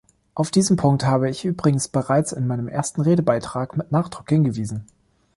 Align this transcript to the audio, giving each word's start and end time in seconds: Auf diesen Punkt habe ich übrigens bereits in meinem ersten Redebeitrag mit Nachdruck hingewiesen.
Auf 0.33 0.49
diesen 0.49 0.77
Punkt 0.77 1.05
habe 1.05 1.29
ich 1.29 1.45
übrigens 1.45 1.87
bereits 1.87 2.31
in 2.31 2.47
meinem 2.47 2.67
ersten 2.67 3.01
Redebeitrag 3.01 3.77
mit 3.77 3.91
Nachdruck 3.91 4.27
hingewiesen. 4.29 4.87